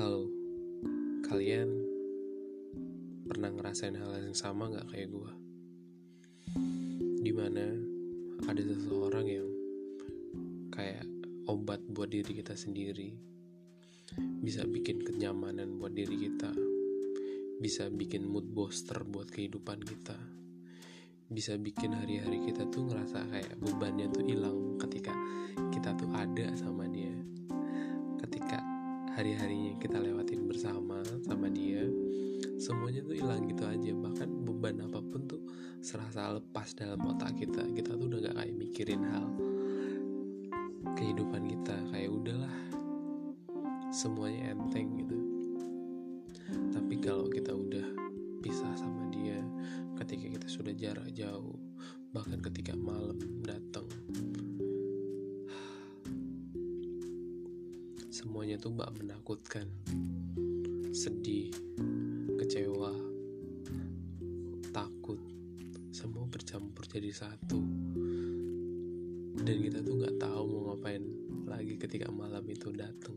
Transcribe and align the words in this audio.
Halo, 0.00 0.24
kalian 1.28 1.68
pernah 3.28 3.52
ngerasain 3.52 4.00
hal 4.00 4.32
yang 4.32 4.32
sama 4.32 4.72
gak 4.72 4.88
kayak 4.96 5.12
gue? 5.12 5.32
Di 7.20 7.28
mana 7.36 7.68
ada 8.48 8.62
seseorang 8.64 9.28
yang 9.28 9.44
kayak 10.72 11.04
obat 11.52 11.84
buat 11.84 12.08
diri 12.08 12.32
kita 12.32 12.56
sendiri, 12.56 13.12
bisa 14.40 14.64
bikin 14.64 15.04
kenyamanan 15.04 15.76
buat 15.76 15.92
diri 15.92 16.16
kita, 16.16 16.48
bisa 17.60 17.92
bikin 17.92 18.24
mood 18.24 18.48
booster 18.48 19.04
buat 19.04 19.28
kehidupan 19.28 19.84
kita, 19.84 20.16
bisa 21.28 21.60
bikin 21.60 21.92
hari-hari 21.92 22.40
kita 22.48 22.64
tuh 22.72 22.88
ngerasa 22.88 23.28
kayak 23.28 23.52
bebannya 23.60 24.08
tuh 24.08 24.24
hilang 24.24 24.80
ketika 24.80 25.12
kita 25.68 25.92
tuh 25.92 26.08
ada 26.16 26.56
sama 26.56 26.88
dia 26.88 27.12
hari-harinya 29.20 29.76
kita 29.76 30.00
lewatin 30.00 30.48
bersama 30.48 31.04
sama 31.28 31.52
dia 31.52 31.84
semuanya 32.56 33.04
tuh 33.04 33.20
hilang 33.20 33.44
gitu 33.52 33.68
aja. 33.68 33.92
Bahkan 33.92 34.28
beban 34.48 34.80
apa 34.80 34.96
pun 35.04 35.28
tuh 35.28 35.44
serasa 35.84 36.40
lepas 36.40 36.72
dalam 36.72 37.04
otak 37.04 37.36
kita. 37.36 37.68
Kita 37.76 38.00
tuh 38.00 38.08
udah 38.08 38.32
gak 38.32 38.36
kayak 38.40 38.56
mikirin 38.56 39.04
hal 39.04 39.28
kehidupan 40.96 41.52
kita. 41.52 41.76
Kayak 41.92 42.16
udahlah 42.16 42.56
semuanya 43.92 44.56
enteng 44.56 44.88
gitu. 45.04 45.18
Tapi 46.72 46.94
kalau 47.04 47.28
kita 47.28 47.52
udah 47.52 47.86
pisah 48.40 48.72
sama 48.72 49.04
dia 49.12 49.36
ketika 50.00 50.32
kita 50.32 50.48
sudah 50.48 50.72
jarak 50.72 51.12
jauh 51.12 51.60
bahkan 52.16 52.40
ketika 52.40 52.72
malam 52.72 53.20
datang 53.44 53.84
semuanya 58.10 58.58
tuh 58.58 58.74
mbak 58.74 58.90
menakutkan. 58.98 59.70
Sedih 60.90 61.54
kecewa 62.42 62.90
takut. 64.74 65.22
Semua 65.94 66.26
bercampur 66.26 66.90
jadi 66.90 67.14
satu. 67.14 67.62
Dan 69.40 69.56
kita 69.62 69.86
tuh 69.86 69.94
nggak 70.02 70.18
tahu 70.18 70.42
mau 70.50 70.74
ngapain 70.74 71.06
lagi 71.46 71.78
ketika 71.78 72.10
malam 72.10 72.42
itu 72.50 72.74
datang 72.74 73.14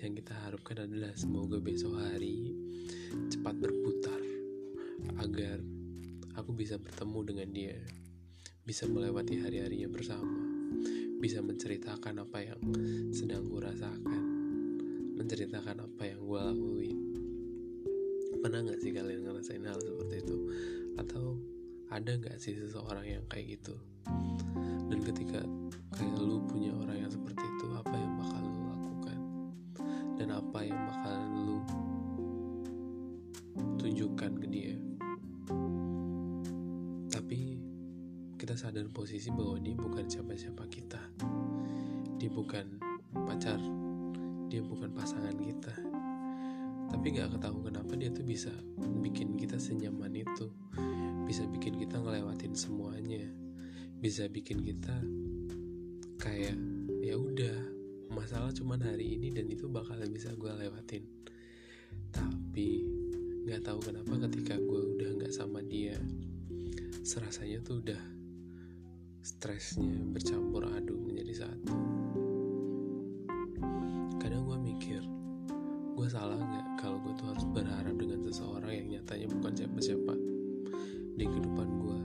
yang 0.00 0.12
kita 0.12 0.36
harapkan 0.36 0.84
adalah 0.84 1.12
semoga 1.16 1.60
besok 1.60 1.96
hari 1.96 2.56
cepat 3.28 3.56
berputar 3.56 4.20
agar 5.20 5.60
aku 6.40 6.56
bisa 6.56 6.80
bertemu 6.80 7.20
dengan 7.24 7.48
dia 7.52 7.76
bisa 8.64 8.88
melewati 8.88 9.44
hari-harinya 9.44 9.92
bersama 9.92 10.49
bisa 11.20 11.44
menceritakan 11.44 12.24
apa 12.24 12.38
yang 12.40 12.60
sedang 13.12 13.44
gue 13.52 13.60
rasakan 13.60 14.40
menceritakan 15.20 15.84
apa 15.84 16.02
yang 16.08 16.20
gue 16.24 16.40
lakuin. 16.40 16.98
Pernah 18.40 18.64
nggak 18.64 18.80
sih 18.80 18.88
kalian 18.88 19.28
ngerasain 19.28 19.60
hal 19.68 19.76
seperti 19.76 20.24
itu? 20.24 20.36
Atau 20.96 21.36
ada 21.92 22.16
nggak 22.16 22.40
sih 22.40 22.56
seseorang 22.56 23.04
yang 23.04 23.24
kayak 23.28 23.60
gitu? 23.60 23.76
Dan 24.88 25.04
ketika 25.04 25.44
kayak 25.92 26.16
lu 26.16 26.40
punya 26.48 26.72
orang 26.72 27.04
yang 27.04 27.12
seperti 27.12 27.44
itu 27.44 27.66
apa 27.76 27.92
yang 27.92 28.12
bakal 28.16 28.40
lu 28.40 28.62
lakukan? 28.64 29.18
Dan 30.16 30.28
apa 30.32 30.58
yang 30.64 30.80
bakal 30.88 31.20
lu 31.36 31.58
tunjukkan 33.76 34.32
ke 34.40 34.46
dia? 34.48 34.74
Tapi 37.12 37.60
kita 38.40 38.56
sadar 38.56 38.88
posisi 38.88 39.28
bahwa 39.28 39.60
dia 39.60 39.76
bukan 39.76 40.08
kita 40.08 40.39
bukan 42.30 42.78
pacar 43.12 43.58
dia 44.50 44.62
bukan 44.66 44.90
pasangan 44.90 45.34
kita. 45.38 45.74
Tapi 46.90 47.06
gak 47.14 47.38
ketahui 47.38 47.70
kenapa 47.70 47.94
dia 47.94 48.10
tuh 48.10 48.26
bisa 48.26 48.50
bikin 48.98 49.38
kita 49.38 49.62
senyaman 49.62 50.10
itu. 50.10 50.50
Bisa 51.22 51.46
bikin 51.46 51.78
kita 51.78 52.02
ngelewatin 52.02 52.58
semuanya. 52.58 53.30
Bisa 54.02 54.26
bikin 54.26 54.66
kita 54.66 54.98
kayak 56.18 56.58
ya 56.98 57.14
udah 57.14 57.56
masalah 58.10 58.50
cuman 58.50 58.82
hari 58.82 59.14
ini 59.14 59.30
dan 59.30 59.46
itu 59.46 59.70
bakal 59.70 60.02
bisa 60.10 60.34
gue 60.34 60.50
lewatin. 60.50 61.06
Tapi 62.10 62.82
nggak 63.46 63.62
tahu 63.62 63.78
kenapa 63.86 64.26
ketika 64.26 64.58
gue 64.58 64.82
udah 64.98 65.10
nggak 65.14 65.32
sama 65.32 65.62
dia 65.62 65.94
serasanya 67.00 67.62
tuh 67.64 67.80
udah 67.80 68.02
stresnya 69.24 69.94
bercampur 70.12 70.68
aduk 70.68 70.98
menjadi 71.00 71.46
satu 71.46 71.99
salah 76.10 76.34
nggak? 76.34 76.66
Kalau 76.82 76.98
gue 77.06 77.14
tuh 77.14 77.30
harus 77.30 77.46
berharap 77.54 77.94
dengan 77.94 78.18
seseorang 78.26 78.72
yang 78.74 78.88
nyatanya 78.98 79.30
bukan 79.30 79.52
siapa-siapa 79.54 80.14
di 81.14 81.24
kehidupan 81.24 81.68
gue 81.78 81.98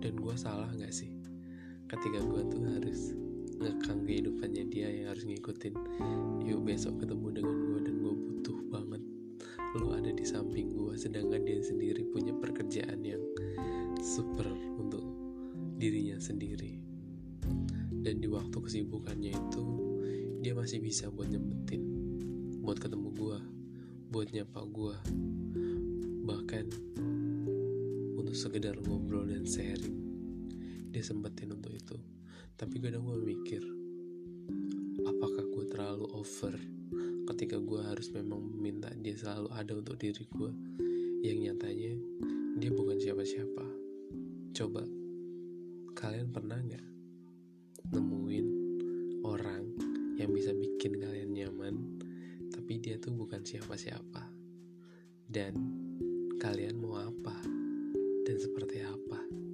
dan 0.00 0.12
gue 0.16 0.34
salah 0.40 0.72
nggak 0.72 0.88
sih? 0.88 1.12
Ketika 1.92 2.24
gue 2.24 2.42
tuh 2.48 2.62
harus 2.64 3.12
ngekang 3.60 4.08
kehidupannya 4.08 4.64
dia 4.72 4.88
yang 4.88 5.12
harus 5.12 5.28
ngikutin 5.28 5.74
yuk 6.48 6.64
besok 6.64 7.04
ketemu 7.04 7.42
dengan 7.42 7.56
gue 7.68 7.78
dan 7.84 7.94
gue 8.00 8.14
butuh 8.14 8.58
banget 8.70 9.02
lu 9.76 9.90
ada 9.92 10.14
di 10.14 10.24
samping 10.24 10.72
gue 10.72 10.94
sedangkan 10.96 11.42
dia 11.44 11.60
sendiri 11.60 12.06
punya 12.08 12.32
pekerjaan 12.38 13.04
yang 13.04 13.20
super 14.00 14.46
untuk 14.78 15.04
dirinya 15.76 16.16
sendiri. 16.16 16.80
Dan 17.98 18.22
di 18.22 18.28
waktu 18.30 18.56
kesibukannya 18.56 19.34
itu 19.36 19.64
dia 20.40 20.54
masih 20.54 20.80
bisa 20.80 21.10
buat 21.10 21.28
nyempetin 21.28 21.97
buat 22.68 22.84
ketemu 22.84 23.08
gue 23.16 23.38
buat 24.12 24.28
nyapa 24.28 24.60
gue 24.68 24.96
bahkan 26.28 26.68
untuk 28.12 28.36
sekedar 28.36 28.76
ngobrol 28.84 29.24
dan 29.24 29.48
sharing. 29.48 29.96
Dia 30.92 31.00
sempetin 31.00 31.56
untuk 31.56 31.72
itu. 31.72 31.96
Tapi 32.60 32.76
kadang 32.84 33.08
gue 33.08 33.24
mikir 33.24 33.64
apakah 35.00 35.48
gue 35.48 35.64
terlalu 35.72 36.12
over 36.12 36.60
ketika 37.32 37.56
gue 37.56 37.80
harus 37.88 38.12
memang 38.12 38.36
meminta 38.36 38.92
dia 39.00 39.16
selalu 39.16 39.48
ada 39.48 39.72
untuk 39.72 39.96
diri 39.96 40.28
gue 40.28 40.52
yang 41.24 41.40
nyatanya 41.40 41.96
dia 42.60 42.68
bukan 42.68 43.00
siapa-siapa. 43.00 43.64
Coba 44.52 44.84
kalian 45.96 46.28
pernah 46.36 46.60
nggak 46.60 46.84
nemuin 47.96 48.46
orang 49.24 49.64
yang 50.20 50.36
bisa 50.36 50.52
bikin 50.52 51.00
kalian 51.00 51.32
nyaman 51.32 51.87
tapi 52.68 52.84
dia 52.84 53.00
tuh 53.00 53.16
bukan 53.16 53.40
siapa-siapa. 53.48 54.28
Dan 55.24 55.56
kalian 56.36 56.76
mau 56.76 57.00
apa? 57.00 57.40
Dan 58.28 58.36
seperti 58.36 58.84
apa 58.84 59.47